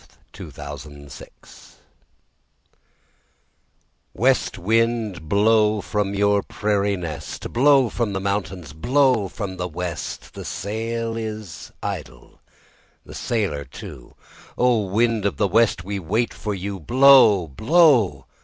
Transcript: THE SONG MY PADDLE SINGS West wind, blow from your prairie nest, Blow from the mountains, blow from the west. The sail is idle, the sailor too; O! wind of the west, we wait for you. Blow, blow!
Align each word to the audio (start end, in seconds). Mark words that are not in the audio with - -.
THE 0.33 0.37
SONG 0.49 0.49
MY 0.49 0.51
PADDLE 0.95 1.09
SINGS 1.11 1.75
West 4.15 4.57
wind, 4.57 5.29
blow 5.29 5.79
from 5.81 6.15
your 6.15 6.41
prairie 6.41 6.97
nest, 6.97 7.53
Blow 7.53 7.87
from 7.87 8.11
the 8.13 8.19
mountains, 8.19 8.73
blow 8.73 9.27
from 9.27 9.57
the 9.57 9.67
west. 9.67 10.33
The 10.33 10.43
sail 10.43 11.15
is 11.15 11.71
idle, 11.83 12.39
the 13.05 13.13
sailor 13.13 13.63
too; 13.63 14.15
O! 14.57 14.85
wind 14.87 15.23
of 15.23 15.37
the 15.37 15.47
west, 15.47 15.83
we 15.83 15.99
wait 15.99 16.33
for 16.33 16.55
you. 16.55 16.79
Blow, 16.79 17.47
blow! 17.47 18.25